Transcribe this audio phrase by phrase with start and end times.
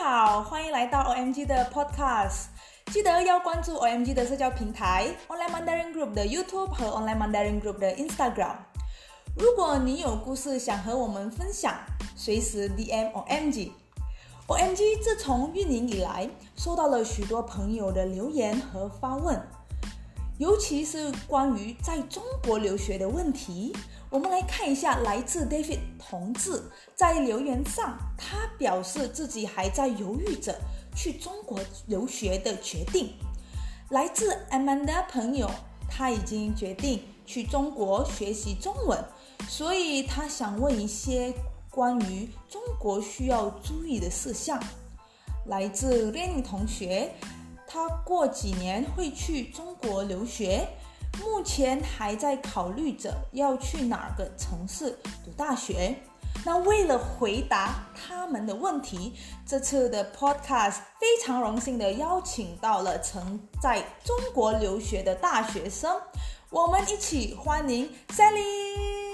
[0.00, 2.44] 好，欢迎来到 OMG 的 Podcast。
[2.92, 8.54] 记得要关注 OMG 的社交平台 Online Mandarin Group 的 YouTube 和 Online Mandarin Group 的 Instagram。
[9.36, 11.74] 如果你有故事想和我们分享，
[12.14, 13.72] 随时 DM OMG。
[14.46, 19.36] OMG 自从运营以来，收到了许多朋友的留言和发问，
[20.38, 23.74] 尤其是关于在中国留学的问题。
[24.08, 26.62] 我们来看一下来自 David 同志
[26.94, 30.56] 在留言上，他表示自己还在犹豫着
[30.94, 33.12] 去中国留学的决定。
[33.90, 35.50] 来自 Amanda 朋友，
[35.90, 39.04] 他已经决定去中国学习中文，
[39.48, 41.34] 所以他想问一些
[41.68, 44.62] 关于中国需要注意的事项。
[45.46, 47.12] 来自 Lenny 同学，
[47.68, 50.66] 他过几年会去中国留学。
[51.20, 55.96] 目前还在考虑着要去哪个城市读大学。
[56.44, 66.00] 那为了回答他们的问题，这次的 podcast 非常荣幸的邀请到了曾在中国留学的大学生，
[66.50, 69.07] 我们一起欢迎 Sally。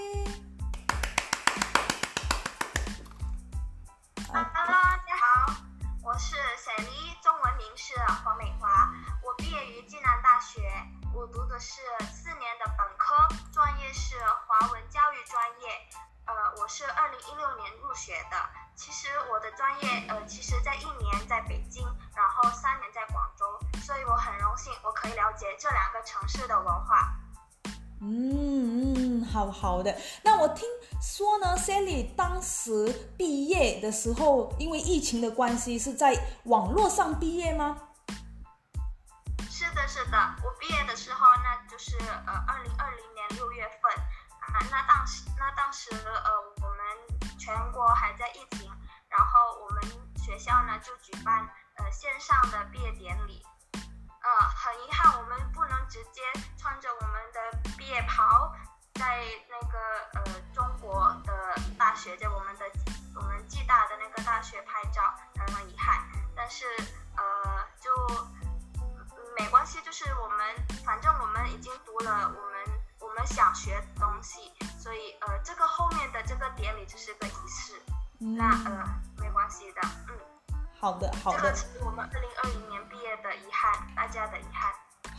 [8.09, 8.69] 黄美华，
[9.23, 10.61] 我毕业于暨南大学。
[11.15, 11.81] 我读的是
[12.13, 13.15] 四年的本科，
[13.53, 15.69] 专业是华文教育专业。
[16.27, 18.37] 呃，我是二零一六年入学的。
[18.75, 23.45] 其实我的专业，呃，其实在一年在北京，然后三年在广州，
[23.81, 27.15] 所以我很荣幸我可以了解这两个城市的文化。
[28.01, 29.97] 嗯嗯，好好的。
[30.23, 30.69] 那我听
[31.01, 37.91] 说呢，Sally 当时毕业的时候，因为疫情的关系，是在网络上毕业吗？
[39.95, 43.93] 是的，我毕业的时候，那就是呃，二零二零年六月份
[44.41, 44.59] 啊。
[44.69, 48.69] 那当时，那当时呃，我们全国还在疫情，
[49.09, 49.85] 然后我们
[50.17, 53.41] 学校呢就举办呃线上的毕业典礼。
[53.75, 56.23] 呃，很遗憾，我们不能直接
[56.59, 58.53] 穿着我们的毕业袍，
[58.95, 59.79] 在那个
[60.15, 62.65] 呃中国的大学，在我们的
[63.15, 65.15] 我们暨大的那个大学拍照，
[65.55, 66.05] 很遗憾。
[66.35, 66.67] 但是
[67.17, 67.95] 呃，就。
[69.39, 70.39] 没关系，就是我们
[70.85, 77.81] 反正我们已经读了我们我们想学的东西，所以呃这个后面的这个典礼就是个仪式，
[78.19, 78.85] 那呃
[79.19, 80.19] 没关系的，嗯，
[80.79, 84.73] 好的好的，这个是我们二零二零年毕业的遗憾，大家的遗憾。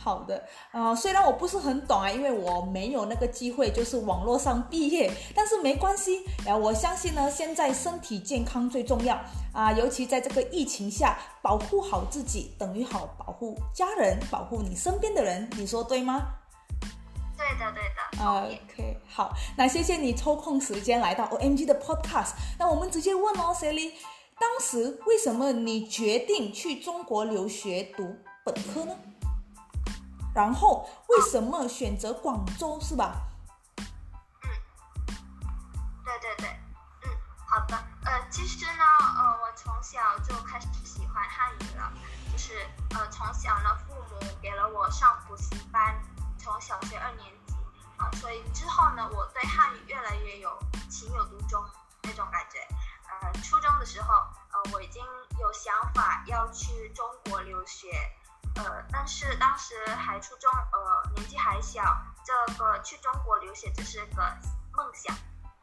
[0.06, 0.40] 好的，
[0.70, 9.20] 呃，虽然我不是很懂啊，因为我没有那个机会，就是网络上毕业，但是没关系，啊，我相信呢，现在身体健康最重要
[9.52, 16.22] 啊，尤其在这个疫情下，保护好自己等于好保护家人，保护你身边的人，你说对吗？
[17.36, 18.24] 对的，对的。
[18.24, 22.30] OK，好，那谢谢你抽空时间来到 OMG 的 Podcast，
[22.60, 23.90] 那我们直接问哦，Sally，
[24.38, 28.14] 当时为什么你决定去中国留学读
[28.44, 28.94] 本科呢？
[30.36, 33.22] 然后为什么选择广州是吧？
[33.78, 34.50] 嗯，
[36.04, 36.46] 对对对，
[37.04, 37.10] 嗯，
[37.48, 37.74] 好的。
[38.04, 38.84] 呃，其实呢，
[39.16, 41.90] 呃，我从小就开始喜欢汉语了，
[42.30, 42.52] 就是
[42.90, 45.98] 呃，从小呢，父母给了我上补习班，
[46.36, 47.54] 从小学二年级
[47.96, 50.50] 啊，所以之后呢，我对汉语越来越有
[50.90, 51.64] 情有独钟
[52.02, 52.58] 那种感觉。
[53.08, 54.12] 呃，初中的时候，
[54.52, 55.02] 呃，我已经
[55.40, 57.88] 有想法要去中国留学。
[58.56, 61.82] 呃，但是当时还初中，呃，年纪还小，
[62.24, 64.22] 这个去中国留学只是个
[64.72, 65.14] 梦想。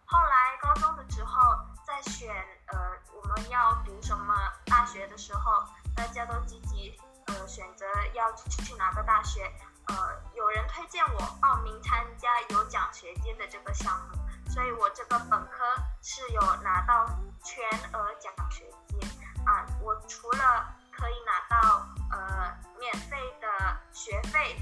[0.05, 1.41] 后来高中的时候，
[1.85, 2.29] 在选
[2.67, 2.77] 呃
[3.11, 5.65] 我们要读什么大学的时候，
[5.95, 6.95] 大家都积极
[7.25, 9.51] 呃选择要去哪个大学。
[9.87, 9.95] 呃，
[10.33, 15.65] 有人推荐我报名参加有奖学金的这个项目，所以我这个本科
[16.01, 17.05] 是有拿到
[17.43, 18.99] 全额奖学金
[19.45, 19.65] 啊。
[19.81, 22.53] 我除了可以拿到呃。
[22.83, 23.47] 免费的
[23.93, 24.57] 学费，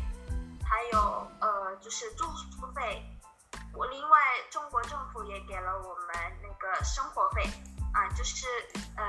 [0.64, 3.04] 还有呃，就是住宿费。
[3.74, 4.20] 我另外，
[4.52, 6.08] 中国政府也给了我们
[6.44, 7.44] 那个生活费
[7.96, 8.46] 啊，就是
[8.96, 9.04] 呃，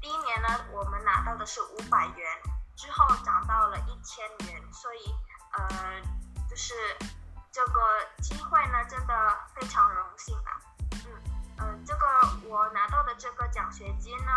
[0.00, 2.42] 第一年呢，我们拿到的是五百元，
[2.74, 5.14] 之后涨到了一千元，所以
[5.52, 6.00] 呃，
[6.48, 6.72] 就是
[7.52, 7.80] 这个
[8.22, 9.14] 机会呢，真的
[9.54, 10.50] 非常荣幸啊。
[11.04, 11.20] 嗯
[11.58, 12.06] 嗯，这个
[12.48, 14.32] 我拿到的这个奖学金呢，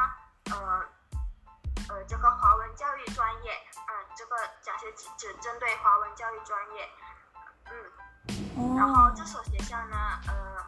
[0.51, 0.85] 呃。
[1.89, 3.51] 呃，这个华文教育专业，
[3.87, 6.89] 嗯，这个奖学金只针对华文教育专业，
[7.71, 9.95] 嗯，然后这所学校呢，
[10.27, 10.65] 呃，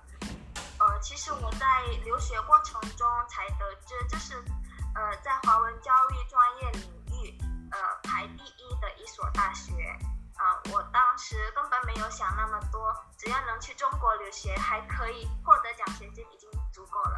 [0.80, 4.34] 呃，其实我在留学过程中才得知，这是
[4.96, 7.38] 呃在华文教育专业领域，
[7.72, 9.74] 呃排第一的一所大学，
[10.38, 16.50] 啊，我当时根本没有想那么多，只要能去中国留学，还可以获得奖学金，已经
[16.80, 17.16] 足够了。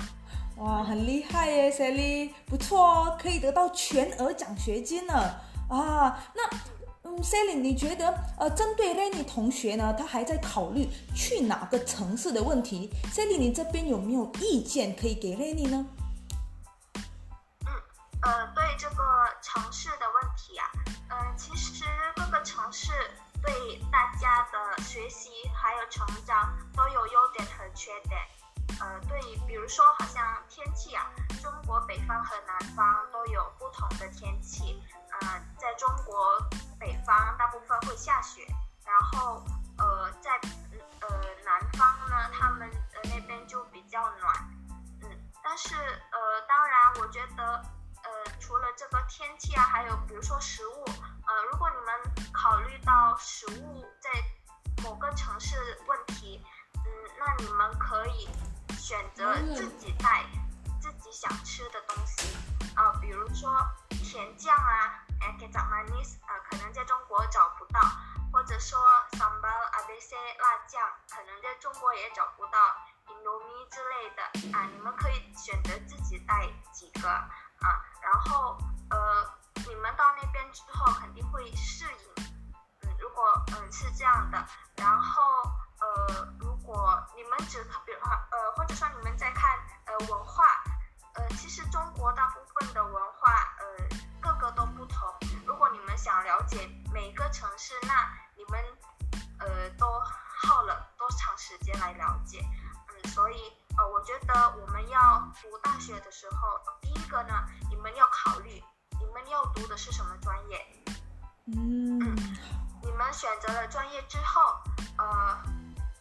[0.57, 5.13] 哇，很厉害耶，Sally，不错哦，可以得到全额奖学金呢。
[5.69, 6.49] 啊，那
[7.03, 15.85] 嗯，Sally，你觉得呃，针对 Lenny 同学呢，他还在考虑去哪个城市的问题，Sally，你这边有没有意见可以给 Lenny 呢？
[16.95, 17.69] 嗯，
[18.23, 18.95] 呃，对这个
[19.43, 20.65] 城市的问题啊，
[21.11, 21.83] 嗯，其实
[22.15, 22.91] 各个城市
[23.43, 28.19] 对大家的学习还有成长都有优点和缺点。
[28.81, 31.05] 呃，对，比如说好像天气啊，
[31.41, 34.83] 中国北方和南方都有不同的天气。
[35.21, 36.39] 嗯，在中国
[36.79, 38.41] 北方大部分会下雪，
[38.83, 39.43] 然后
[39.77, 40.31] 呃，在
[41.01, 41.07] 呃
[41.45, 44.33] 南方呢，他们呃那边就比较暖。
[45.03, 45.09] 嗯，
[45.43, 47.43] 但是呃，当然，我觉得
[48.03, 54.09] 呃，除了这个天气啊，还有比如说食物，呃，如果你们考虑到食物在
[54.81, 56.43] 某个城市问题，
[56.73, 56.81] 嗯，
[57.19, 58.27] 那你们可以。
[58.91, 60.25] 选择自己带
[60.81, 62.35] 自己想吃的东西。
[62.75, 63.49] 啊，比如说
[63.89, 67.79] 甜酱啊，哎，给找 manis 啊，可能在中国找不到，
[68.33, 68.77] 或者说
[69.13, 70.11] sambal abc
[70.41, 72.59] 辣酱，可能在中国也找不到
[73.07, 78.57] i n o m i 之类的啊，你们可以选择自己带几个啊，然后
[78.89, 79.31] 呃，
[79.69, 81.85] 你们到那边之后肯定会适
[106.31, 107.33] 学的时候，第一个呢，
[107.69, 108.63] 你们要考虑
[108.99, 110.65] 你们要读的是什么专业。
[111.47, 111.99] 嗯，
[112.81, 114.41] 你们选择了专业之后，
[114.97, 115.37] 呃。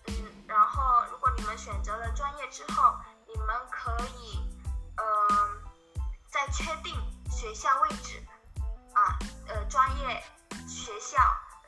[0.06, 0.14] 嗯
[0.48, 2.96] 然后，如果你们选择了专业之后，
[3.28, 4.40] 你们可以，
[4.96, 5.62] 嗯，
[6.28, 6.92] 再确定
[7.30, 8.20] 学校位置，
[8.92, 9.16] 啊，
[9.46, 10.20] 呃，专业
[10.66, 11.18] 学校，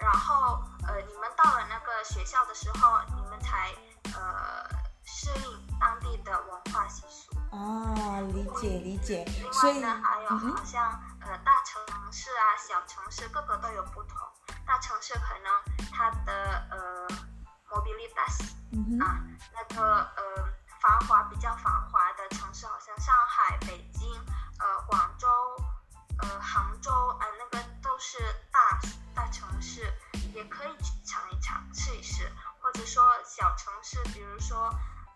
[0.00, 3.72] 然后，呃，你们到了那个学校的时候，你们才，
[4.16, 4.68] 呃，
[5.14, 7.30] 适应当地的文化习俗。
[7.54, 9.24] 啊，理解理解。
[9.26, 14.16] 另外呢，还有好像，呃，大城市啊，小城市，各个都有不同。
[14.66, 17.08] 大城市可能它的，呃。
[17.72, 18.52] mobilitas
[19.02, 19.16] 啊，
[19.50, 20.44] 那个呃
[20.78, 24.06] 繁华比较繁华的城市，好像上海、北京、
[24.58, 25.26] 呃广州、
[26.20, 28.18] 呃杭州啊，那个都是
[28.52, 28.78] 大
[29.14, 29.90] 大城市，
[30.34, 32.30] 也可以去尝一尝、试一试。
[32.60, 34.68] 或者说小城市，比如说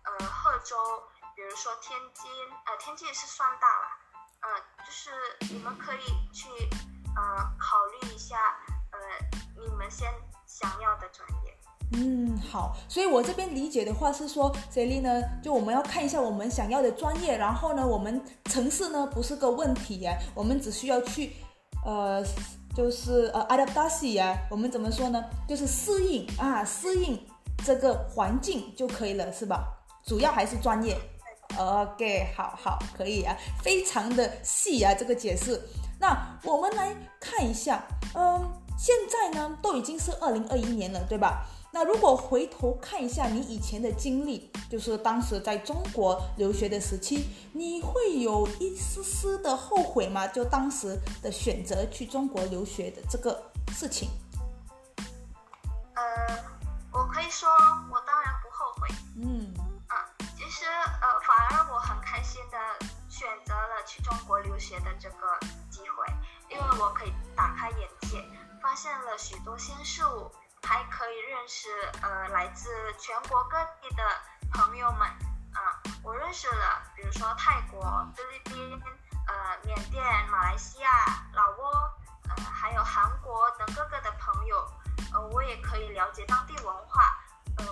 [0.07, 0.77] 呃贺州，
[1.35, 2.31] 比如说天津，
[2.67, 3.87] 呃天津也是算大了，
[4.41, 5.11] 呃就是
[5.53, 6.49] 你们可以去
[7.17, 7.23] 呃
[7.59, 8.37] 考虑一下，
[8.93, 8.99] 呃
[9.59, 10.09] 你们先
[10.47, 11.57] 想要的专业。
[11.93, 21.37] 嗯，好，所以我这边理解的话是说，Sally 呢，就我们要看一下我们想要的专业，然后呢，我们城市呢不是个问题呀，我们只需要去，
[21.85, 22.25] 呃，
[22.75, 25.25] 就是呃 a d a p t a t i 呀，我们怎么说呢？
[25.49, 27.25] 就是适应啊，适应
[27.65, 29.73] 这个环境就可以了，是吧？
[30.07, 30.97] 主要还是专业。
[31.59, 35.61] OK，好好，可以啊，非常的细啊，这个解释。
[35.99, 37.83] 那我们来看一下，
[38.15, 38.49] 嗯，
[38.79, 41.45] 现在呢都已经是二零二一年了，对吧？
[41.73, 50.27] 那如果回头看一下你以前的经历，就是当时在中国留学的时期，你会有一丝丝的后悔吗？
[50.29, 53.43] 就当时的选择去中国留学的这个
[53.73, 54.09] 事情。
[55.95, 56.03] 呃，
[56.93, 57.49] 我可以说，
[61.37, 62.57] 反而我很开心的
[63.11, 65.39] 选择了去中国留学的这个
[65.71, 66.07] 机会，
[66.49, 68.25] 因为我可以打开眼界，
[68.63, 70.33] 发现了许多新事物。
[70.63, 71.69] 还可以认识
[72.03, 74.03] 呃来自全国各地的
[74.53, 75.03] 朋友们
[75.55, 78.83] 啊，我认识了，比如说泰国、菲律宾、
[79.29, 80.91] 呃缅甸、马来西亚、
[81.35, 81.71] 老挝，
[82.31, 84.57] 呃还有韩国等各个的朋友，
[85.13, 87.17] 呃我也可以了解当地文化，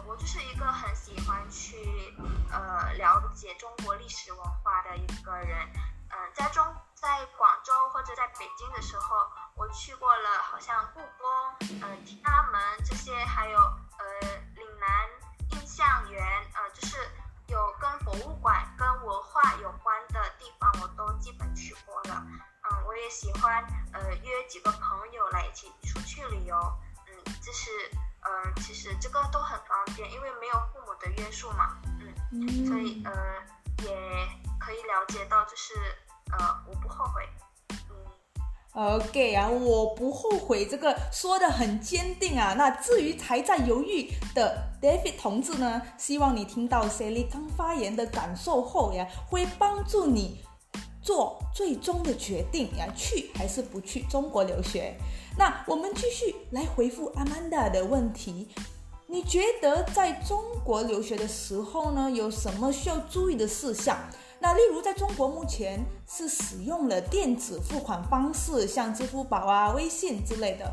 [0.06, 2.14] 我就是一个很喜欢去
[2.50, 5.66] 呃了解中国历史文化的一个人，
[6.10, 6.64] 嗯在中。
[7.04, 9.14] 在广州或者在北京的时候，
[9.56, 14.20] 我去过了，好像故宫、呃天安门这些，还有呃
[14.54, 14.88] 岭南
[15.50, 16.24] 印象园，
[16.54, 16.96] 呃就是
[17.48, 22.24] 有跟博物馆、跟文化有关的地方，我都基本去过了。
[22.26, 26.56] 嗯，我也喜欢呃约几个朋友来一起出去旅游。
[27.06, 27.70] 嗯，就是
[28.22, 29.60] 嗯其实这个都很
[29.98, 31.76] 因为没有父母的约束嘛。
[32.32, 33.12] 嗯，所以呃
[33.84, 33.90] 也
[34.58, 35.74] 可以了解到就是。
[36.32, 37.22] 呃，我不后悔。
[38.74, 42.54] 嗯，OK 啊，我不后悔，这个说的很坚定啊。
[42.54, 50.42] 那至于还在犹豫的 David 同志呢，希望你听到 Sally 刚发言的感受后呀，会帮助你
[51.02, 54.96] 做最终的决定呀，去还是不去中国留学。
[55.36, 58.48] 那我们继续来回复 Amanda 的问题，
[59.14, 63.96] 你觉得在中国留学的时候呢，有什么需要注意的事项？
[64.40, 70.68] 那例如，在中国目前是使用了电子付款方式，像支付宝啊、微信之类的。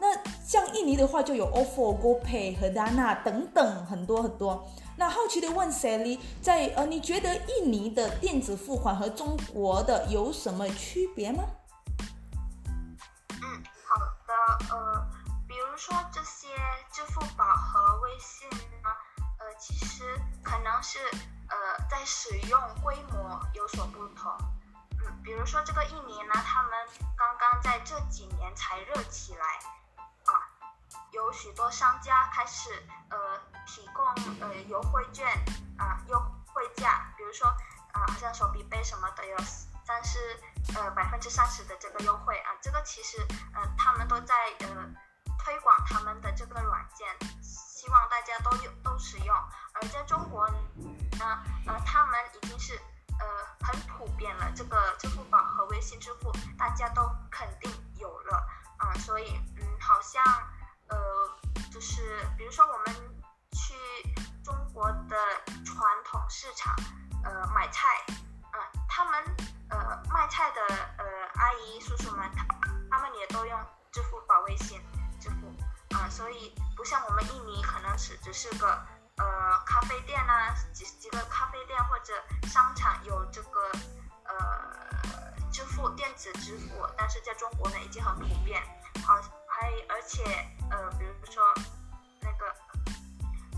[0.00, 0.12] 那
[0.44, 4.66] 像印尼的话，就有 ofo、GoPay 和 Dana 等等很多很多。
[4.96, 11.44] 那好奇的问 Sally，在呃，你觉得印尼的电子付款和中国的有什么区别吗？
[13.30, 14.97] 嗯，好的，呃，
[15.78, 16.48] 说这些
[16.92, 18.50] 支付宝和微信
[18.82, 18.90] 呢，
[19.38, 20.98] 呃，其实可能是。
[21.50, 21.56] 呃，
[21.88, 24.30] 在使用规模有所不同，
[25.00, 26.72] 嗯，比如说这个印尼呢，他们
[27.16, 29.46] 刚刚在这几年才热起来，
[30.26, 30.44] 啊，
[31.10, 32.68] 有许多商家开始
[33.08, 34.04] 呃提供
[34.42, 35.26] 呃优惠券
[35.78, 36.20] 啊优
[36.52, 37.48] 惠价，比如说
[37.92, 39.38] 啊好像手臂杯什么的有
[39.86, 40.18] 三十
[40.76, 43.16] 呃百分之三十的这个优惠啊，这个其实
[43.54, 44.84] 呃他们都在呃
[45.38, 47.06] 推广他们的这个软件。
[47.42, 49.34] 希望大家都有都使用，
[49.72, 50.56] 而在中国呢，
[51.66, 52.78] 呃，他们已经是
[53.18, 53.26] 呃
[53.64, 54.52] 很普遍了。
[54.54, 60.22] 这个支付宝和微信支付，大家都肯定有了啊，所以嗯，好像
[60.88, 60.98] 呃，
[61.72, 62.86] 就是比如说我们
[63.52, 63.74] 去
[64.44, 65.16] 中国的
[65.64, 66.74] 传统市场
[67.24, 67.88] 呃买菜
[68.50, 69.24] 啊，他们
[69.70, 70.60] 呃卖菜的
[70.98, 71.04] 呃
[71.36, 72.44] 阿姨叔叔们，他
[72.90, 73.58] 他们也都用
[73.92, 74.78] 支付宝、微信
[75.20, 76.54] 支付啊，所以。
[76.78, 78.68] 不像我们印尼，可能是只是个
[79.16, 82.14] 呃咖啡店呐，几几个咖啡店或者
[82.46, 83.60] 商场有这个
[84.22, 88.62] 呃支付电子支付，但是在中国呢已经很普遍。
[89.04, 89.16] 好，
[89.48, 90.22] 还而且
[90.70, 91.42] 呃，比如说
[92.20, 92.54] 那个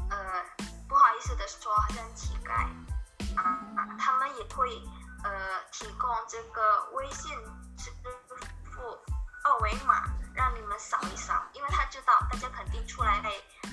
[0.09, 0.43] 呃
[0.89, 2.53] 不好意思的说，好像乞丐
[3.37, 4.83] 啊，他们也会
[5.25, 5.31] 呃
[5.71, 7.37] 提供这个微信
[7.77, 7.93] 支
[8.73, 8.81] 付
[9.45, 10.00] 二维码。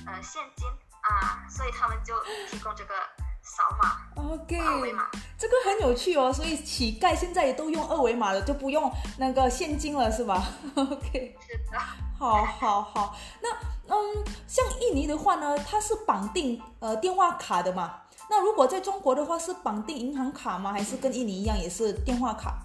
[0.08, 0.66] 呃现金
[1.02, 2.14] 啊，所以他们就
[2.50, 2.94] 提供这个
[3.42, 5.06] 扫码，OK，二维码，
[5.38, 6.32] 这个很有趣哦。
[6.32, 10.42] 所以乞丐现在也都用二维码了，就不用那个现金了，是吧？
[10.74, 11.78] OK，是的，
[12.18, 13.16] 好，好，好。
[13.42, 13.48] 那
[13.88, 18.00] 嗯，像印尼的话呢，它是绑定呃电话卡的嘛？
[18.30, 20.72] 那如果在中国的话，是绑定银行卡吗？
[20.72, 22.58] 还是跟印尼一样也是电话卡？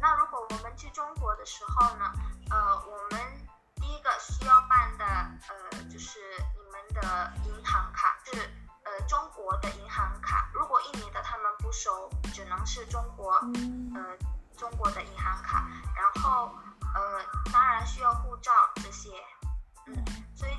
[0.00, 2.04] 那如果我们去中国的时候呢，
[2.50, 3.20] 呃，我们
[4.18, 6.18] 需要办的，呃，就是
[6.56, 8.38] 你们的银行卡是
[8.84, 10.50] 呃中国的银行卡。
[10.52, 14.16] 如果印尼的他们不收，只能是中国，呃，
[14.56, 15.66] 中国的银行卡。
[15.94, 16.54] 然后，
[16.94, 19.10] 呃，当然需要护照这些，
[19.86, 20.52] 嗯，所以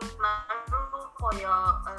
[0.00, 0.30] 你们
[0.66, 1.92] 如果有，呃，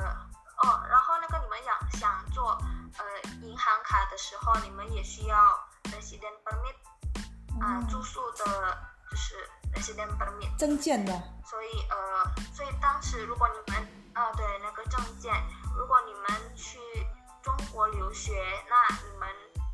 [0.63, 2.51] 哦，然后那个你们想想做，
[2.97, 5.37] 呃，银行卡的时候，你们也需要
[5.85, 6.75] resident permit。
[7.61, 8.45] 啊，住宿的
[9.09, 9.47] 就是
[9.83, 11.11] resident permit 证件的，
[11.43, 15.33] 所以呃，所以当时如果你们啊，对那个证件，
[15.75, 16.79] 如果你们去
[17.41, 18.31] 中国留学，
[18.69, 19.27] 那你们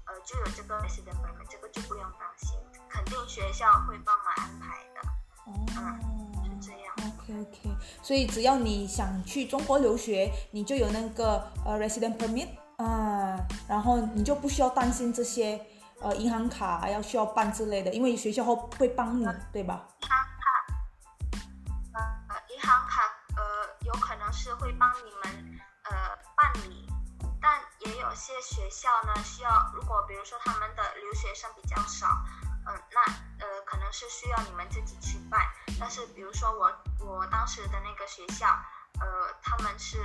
[0.08, 2.58] 呃就有这个 resident permit，这个就不用担心，
[2.90, 5.08] 肯定学校会帮忙安排的。
[5.46, 6.96] 哦，嗯，是这样。
[6.98, 13.38] OK OK，所以只要你想去中国留学，你就有那个呃 resident permit 啊，
[13.68, 15.64] 然后你就不需要担心这些。
[16.02, 19.86] 呃，银行卡要需要办之类的，因为学校会会帮你，对吧？
[20.02, 23.02] 银行卡，呃，银行卡，
[23.36, 23.44] 呃，
[23.86, 25.92] 有可能是会帮你们呃
[26.38, 26.88] 办理，
[27.42, 32.08] 但也有些学校呢需要，如果比如说他们的留学生比较少，
[32.66, 35.42] 嗯，那呃可能是需要你们自己去办。
[35.80, 36.72] 但是比如说我
[37.06, 38.48] 我当时的那个学校，
[39.02, 39.06] 呃，
[39.42, 39.98] 他们是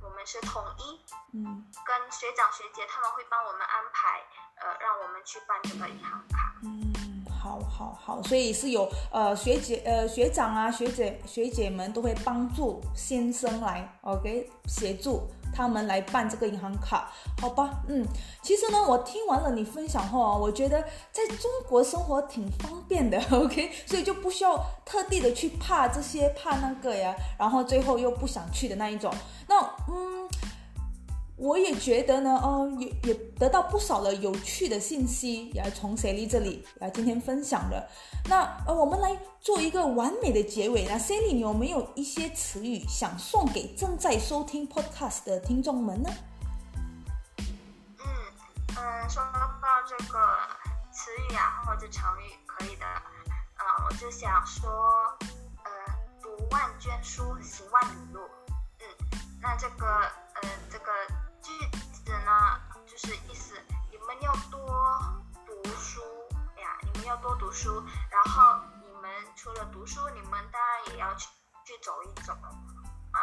[0.00, 1.00] 我们是统一，
[1.34, 4.22] 嗯，跟学长学姐他们会帮我们安排。
[4.54, 6.54] 呃，让我们去办这个银行卡。
[6.62, 17.82] 嗯，好，好，好，所以是有呃学姐、呃学长啊、学姐、学姐们都会帮助先生来，OK，协助他们来办这个银行卡，好吧？
[17.88, 18.04] 嗯，
[18.42, 20.82] 其实呢，我听完了你分享后啊，我觉得
[21.12, 29.12] 在中国生活挺方便的， OK，所以就不需要特地的去怕这些怕那个呀，然后最后又不想去的那一种。
[29.48, 30.28] 那嗯。
[31.42, 37.84] 我也觉得呢，哦，也也得到不少的有趣的信息，也从 Sally 这里啊今天分享的。
[38.26, 40.86] 那呃，我们来做一个完美的结尾。
[40.88, 46.08] 那 Sally，你有没有一些词语想送给正在收听 Podcast 的听众们呢？
[47.38, 48.06] 嗯
[48.76, 50.20] 嗯，说到这个
[50.92, 52.86] 词语啊或者成语可以的。
[53.58, 54.70] 嗯，我就想说，
[55.64, 55.70] 呃，
[56.22, 58.20] 读万卷书，行万里路。
[58.78, 58.86] 嗯，
[59.40, 60.92] 那这个呃这个
[61.42, 61.68] 句
[62.04, 63.54] 子呢，就是意思
[63.90, 64.60] 你们要多
[65.46, 66.00] 读书
[66.56, 71.28] 呀，你们要多读书，然后你们除了读书，你们当然也要去
[71.66, 73.18] 去走一走啊。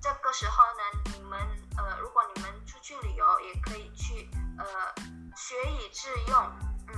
[0.00, 1.38] 这个时候呢，你们
[1.76, 4.64] 呃，如果你们出去旅游，也可以去呃
[5.36, 6.36] 学以致用。
[6.88, 6.94] 嗯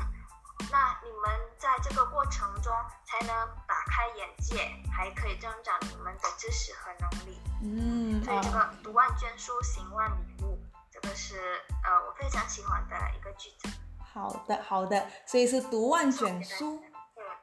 [0.70, 2.72] 那你们在这个过程中
[3.04, 3.28] 才能
[3.66, 7.42] 打开眼界，还可以增长你们的知识和能力。
[7.62, 10.31] 嗯，所以这个“读万卷书，行万里路”这
[11.06, 11.36] 个是
[11.84, 13.68] 呃我非常喜欢的一个句子。
[14.14, 16.80] 好的，好的，所以是读万卷书。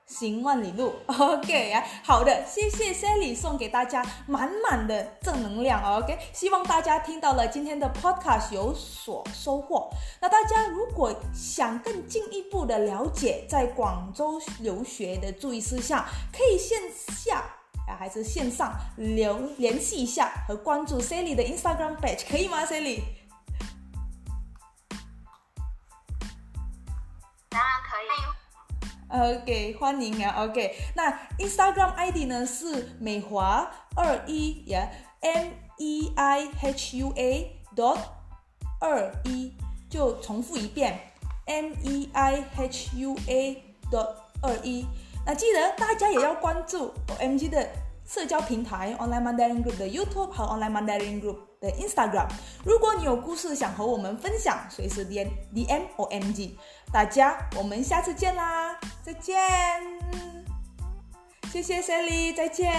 [0.05, 9.87] 行万里路， OK 啊，好的，谢谢 Sally 送给大家满满的正能量，OK，希望大家听到了今天的 Podcast 有所收获。
[10.19, 17.41] 那大家如果想更进一步的了解在广州留学的注意事项，可以线下
[17.87, 23.01] 啊还是线上留联系一下和关注 Sally 的 Instagram page，可以吗，Sally？
[27.49, 29.41] 当然可以。
[29.41, 34.87] OK，欢迎啊，OK，那 Instagram ID 呢是美华二一呀
[35.21, 37.97] ，M E I H U A dot
[38.79, 39.51] 二一，
[39.89, 40.99] 就重复一遍
[41.45, 44.13] ，M E I H U A dot
[44.43, 44.85] 二一。
[45.25, 47.67] 那记得大家也要关注 OMG 的
[48.05, 52.27] 社交平台 Online Mandarin Group 的 YouTube 和 Online Mandarin Group 的 Instagram。
[52.63, 56.57] 如果你有故事想和我们分享，随时 DM DM 或 M G。
[56.91, 59.37] 大家，我们下次见啦，再见！
[61.51, 62.71] 谢谢 Sally，再见！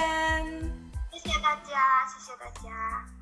[1.12, 3.19] 谢谢大家，谢谢大家。